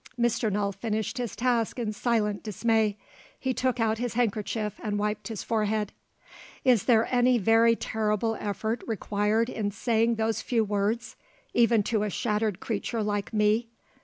Mr. 0.19 0.51
Null 0.51 0.71
finished 0.71 1.19
his 1.19 1.35
task 1.35 1.77
in 1.77 1.93
silent 1.93 2.41
dismay. 2.41 2.97
He 3.39 3.53
took 3.53 3.79
out 3.79 3.99
his 3.99 4.15
handkerchief 4.15 4.79
and 4.81 4.97
wiped 4.97 5.27
his 5.27 5.43
forehead. 5.43 5.91
"Is 6.65 6.85
there 6.85 7.07
any 7.13 7.37
very 7.37 7.75
terrible 7.75 8.35
effort 8.39 8.83
required 8.87 9.47
in 9.47 9.69
saying 9.69 10.15
those 10.15 10.41
few 10.41 10.63
words 10.63 11.17
even 11.53 11.83
to 11.83 12.01
a 12.01 12.09
shattered 12.09 12.59
creature 12.59 13.03
like 13.03 13.31
me?" 13.31 13.69